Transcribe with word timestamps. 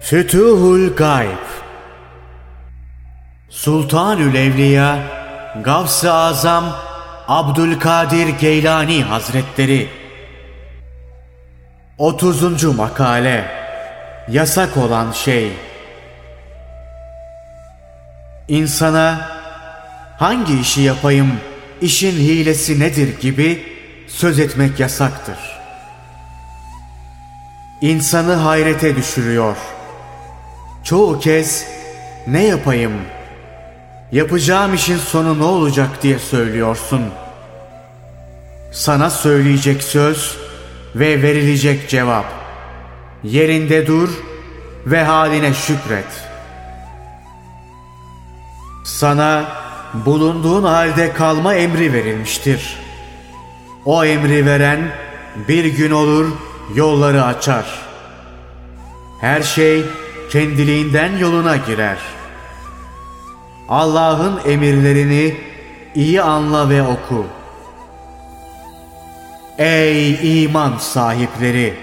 Fütuhul 0.00 0.96
Gayb 0.96 1.46
Sultanül 3.50 4.34
Evliya 4.34 4.98
Gavs-ı 5.64 6.12
Azam 6.12 6.64
Abdülkadir 7.28 8.28
Geylani 8.28 9.02
Hazretleri 9.02 9.88
30. 11.98 12.64
Makale 12.76 13.44
Yasak 14.28 14.76
olan 14.76 15.12
şey 15.12 15.52
İnsana 18.48 19.28
hangi 20.18 20.60
işi 20.60 20.80
yapayım, 20.80 21.32
işin 21.80 22.12
hilesi 22.12 22.80
nedir 22.80 23.20
gibi 23.20 23.64
söz 24.08 24.38
etmek 24.38 24.80
yasaktır. 24.80 25.38
İnsanı 27.80 28.34
hayrete 28.34 28.96
düşürüyor.'' 28.96 29.79
Çoğu 30.84 31.20
kez 31.20 31.66
ne 32.26 32.46
yapayım? 32.46 32.92
Yapacağım 34.12 34.74
işin 34.74 34.96
sonu 34.96 35.38
ne 35.38 35.44
olacak 35.44 36.02
diye 36.02 36.18
söylüyorsun. 36.18 37.02
Sana 38.72 39.10
söyleyecek 39.10 39.82
söz 39.82 40.38
ve 40.94 41.22
verilecek 41.22 41.88
cevap. 41.88 42.24
Yerinde 43.24 43.86
dur 43.86 44.08
ve 44.86 45.02
haline 45.04 45.54
şükret. 45.54 46.06
Sana 48.84 49.44
bulunduğun 49.94 50.62
halde 50.62 51.12
kalma 51.12 51.54
emri 51.54 51.92
verilmiştir. 51.92 52.78
O 53.84 54.04
emri 54.04 54.46
veren 54.46 54.92
bir 55.48 55.64
gün 55.64 55.90
olur 55.90 56.26
yolları 56.74 57.24
açar. 57.24 57.64
Her 59.20 59.42
şey 59.42 59.84
kendiliğinden 60.30 61.16
yoluna 61.16 61.56
girer. 61.56 61.98
Allah'ın 63.68 64.40
emirlerini 64.46 65.36
iyi 65.94 66.22
anla 66.22 66.68
ve 66.68 66.82
oku. 66.82 67.26
Ey 69.58 70.44
iman 70.44 70.78
sahipleri! 70.78 71.74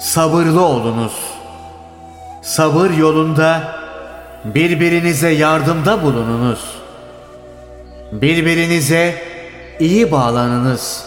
Sabırlı 0.00 0.64
olunuz. 0.64 1.12
Sabır 2.42 2.90
yolunda 2.90 3.76
birbirinize 4.44 5.28
yardımda 5.28 6.02
bulununuz. 6.02 6.64
Birbirinize 8.12 9.22
iyi 9.80 10.12
bağlanınız. 10.12 11.04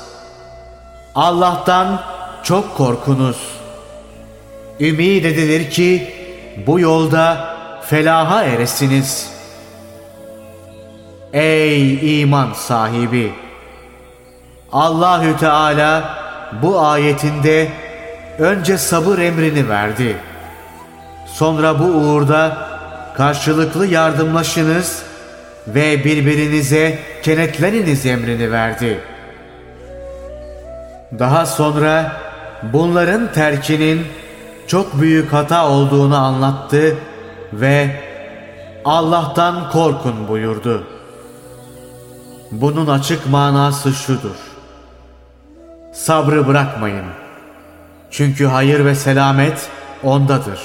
Allah'tan 1.15 2.01
çok 2.43 2.77
korkunuz. 2.77 3.37
Ümid 4.79 5.25
edilir 5.25 5.69
ki 5.69 6.18
bu 6.67 6.79
yolda 6.79 7.55
felaha 7.81 8.43
eresiniz. 8.43 9.29
Ey 11.33 12.21
iman 12.21 12.53
sahibi! 12.53 13.33
Allahü 14.71 15.37
Teala 15.37 16.03
bu 16.61 16.81
ayetinde 16.81 17.67
önce 18.39 18.77
sabır 18.77 19.19
emrini 19.19 19.69
verdi. 19.69 20.15
Sonra 21.25 21.79
bu 21.79 21.83
uğurda 21.83 22.57
karşılıklı 23.17 23.87
yardımlaşınız 23.87 25.03
ve 25.67 26.03
birbirinize 26.03 26.99
kenetleniniz 27.23 28.05
emrini 28.05 28.51
verdi. 28.51 28.99
Daha 31.19 31.45
sonra 31.45 32.11
bunların 32.63 33.33
terkinin 33.33 34.05
çok 34.69 35.01
büyük 35.01 35.33
hata 35.33 35.69
olduğunu 35.69 36.17
anlattı 36.17 36.97
ve 37.53 38.01
Allah'tan 38.85 39.71
korkun 39.71 40.27
buyurdu. 40.27 40.87
Bunun 42.51 42.87
açık 42.87 43.29
manası 43.29 43.93
şudur. 43.93 44.35
Sabrı 45.93 46.47
bırakmayın. 46.47 47.05
Çünkü 48.11 48.45
hayır 48.45 48.85
ve 48.85 48.95
selamet 48.95 49.69
ondadır. 50.03 50.59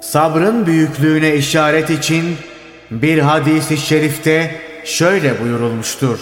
Sabrın 0.00 0.66
büyüklüğüne 0.66 1.34
işaret 1.34 1.90
için 1.90 2.36
bir 2.90 3.18
hadisi 3.18 3.76
şerifte 3.76 4.60
şöyle 4.84 5.40
buyurulmuştur. 5.40 6.18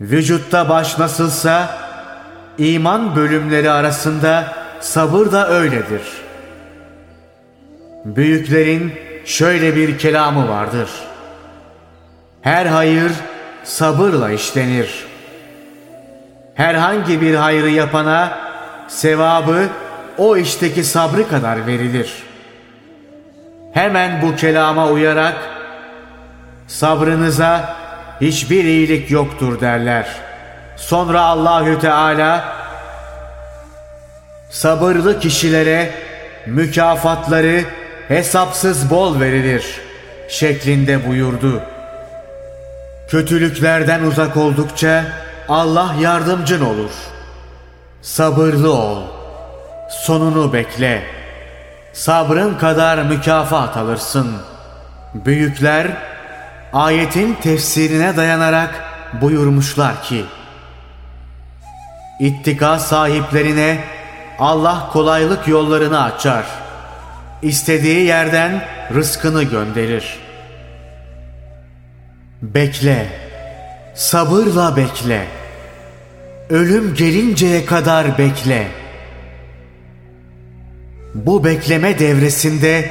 Vücutta 0.00 0.68
baş 0.68 0.98
nasılsa 0.98 1.89
İman 2.60 3.16
bölümleri 3.16 3.70
arasında 3.70 4.54
sabır 4.80 5.32
da 5.32 5.48
öyledir. 5.50 6.02
Büyüklerin 8.04 8.92
şöyle 9.24 9.76
bir 9.76 9.98
kelamı 9.98 10.48
vardır. 10.48 10.90
Her 12.42 12.66
hayır 12.66 13.12
sabırla 13.64 14.30
işlenir. 14.30 15.06
Herhangi 16.54 17.20
bir 17.20 17.34
hayrı 17.34 17.70
yapana 17.70 18.38
sevabı 18.88 19.68
o 20.18 20.36
işteki 20.36 20.84
sabrı 20.84 21.28
kadar 21.28 21.66
verilir. 21.66 22.12
Hemen 23.72 24.22
bu 24.22 24.36
kelama 24.36 24.88
uyarak 24.88 25.36
sabrınıza 26.66 27.76
hiçbir 28.20 28.64
iyilik 28.64 29.10
yoktur 29.10 29.60
derler.'' 29.60 30.29
Sonra 30.80 31.20
Allahü 31.20 31.78
Teala 31.78 32.44
sabırlı 34.50 35.20
kişilere 35.20 35.94
mükafatları 36.46 37.64
hesapsız 38.08 38.90
bol 38.90 39.20
verilir 39.20 39.80
şeklinde 40.28 41.08
buyurdu. 41.08 41.62
Kötülüklerden 43.08 44.02
uzak 44.02 44.36
oldukça 44.36 45.04
Allah 45.48 45.94
yardımcın 46.00 46.60
olur. 46.60 46.90
Sabırlı 48.02 48.72
ol. 48.72 49.02
Sonunu 49.90 50.52
bekle. 50.52 51.02
Sabrın 51.92 52.54
kadar 52.54 52.98
mükafat 52.98 53.76
alırsın. 53.76 54.32
Büyükler 55.14 55.86
ayetin 56.72 57.34
tefsirine 57.34 58.16
dayanarak 58.16 58.84
buyurmuşlar 59.20 60.02
ki 60.02 60.24
İttika 62.20 62.78
sahiplerine 62.78 63.84
Allah 64.38 64.90
kolaylık 64.92 65.48
yollarını 65.48 66.02
açar. 66.02 66.44
İstediği 67.42 68.04
yerden 68.04 68.64
rızkını 68.94 69.42
gönderir. 69.42 70.18
Bekle, 72.42 73.06
sabırla 73.94 74.76
bekle. 74.76 75.26
Ölüm 76.50 76.94
gelinceye 76.94 77.64
kadar 77.64 78.18
bekle. 78.18 78.68
Bu 81.14 81.44
bekleme 81.44 81.98
devresinde 81.98 82.90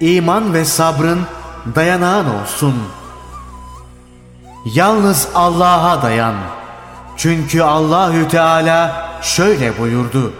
iman 0.00 0.54
ve 0.54 0.64
sabrın 0.64 1.20
dayanağın 1.74 2.40
olsun. 2.40 2.74
Yalnız 4.74 5.28
Allah'a 5.34 6.02
dayan.'' 6.02 6.65
Çünkü 7.16 7.62
Allahü 7.62 8.28
Teala 8.28 9.08
şöyle 9.22 9.78
buyurdu. 9.78 10.32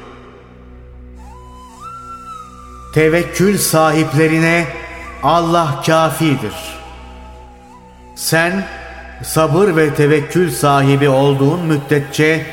Tevekkül 2.94 3.58
sahiplerine 3.58 4.66
Allah 5.22 5.82
kafidir. 5.86 6.54
Sen 8.14 8.66
sabır 9.22 9.76
ve 9.76 9.94
tevekkül 9.94 10.50
sahibi 10.50 11.08
olduğun 11.08 11.60
müddetçe 11.60 12.46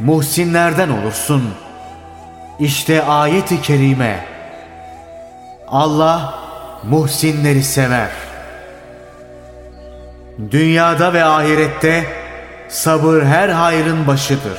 muhsinlerden 0.00 0.88
olursun. 0.88 1.54
İşte 2.58 3.04
ayet-i 3.04 3.62
kerime. 3.62 4.24
Allah 5.68 6.34
muhsinleri 6.84 7.62
sever. 7.62 8.10
Dünyada 10.50 11.12
ve 11.12 11.24
ahirette 11.24 12.04
Sabır 12.68 13.22
her 13.22 13.48
hayrın 13.48 14.06
başıdır. 14.06 14.58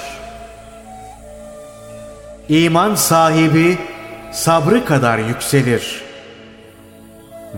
İman 2.49 2.95
sahibi 2.95 3.77
sabrı 4.31 4.85
kadar 4.85 5.17
yükselir. 5.17 6.03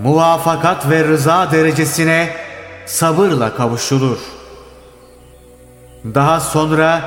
Muvafakat 0.03 0.89
ve 0.89 1.03
rıza 1.03 1.51
derecesine 1.51 2.29
sabırla 2.85 3.55
kavuşulur. 3.55 4.17
Daha 6.05 6.39
sonra 6.39 7.01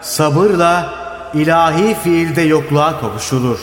sabırla 0.00 0.94
ilahi 1.34 1.94
fiilde 1.94 2.42
yokluğa 2.42 3.00
kavuşulur. 3.00 3.58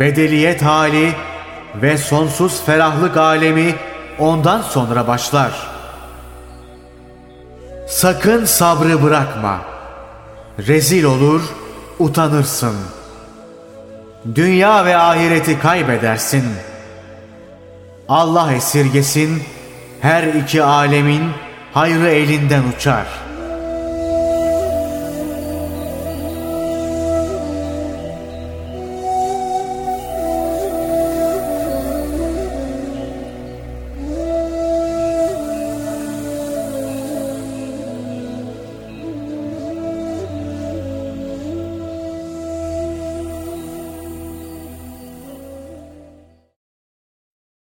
Bedeliyet 0.00 0.62
hali 0.62 1.12
ve 1.74 1.98
sonsuz 1.98 2.62
ferahlık 2.64 3.16
alemi 3.16 3.74
ondan 4.18 4.62
sonra 4.62 5.06
başlar.'' 5.06 5.75
Sakın 7.96 8.44
sabrı 8.44 9.02
bırakma. 9.02 9.60
Rezil 10.66 11.04
olur, 11.04 11.42
utanırsın. 11.98 12.76
Dünya 14.34 14.84
ve 14.84 14.96
ahireti 14.96 15.58
kaybedersin. 15.58 16.44
Allah 18.08 18.52
esirgesin, 18.52 19.42
her 20.00 20.22
iki 20.22 20.62
alemin 20.62 21.30
hayrı 21.72 22.08
elinden 22.08 22.62
uçar.'' 22.76 23.25